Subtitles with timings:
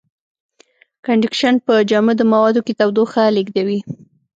[1.05, 3.79] کنډکشن په جامدو موادو کې تودوخه لېږدوي.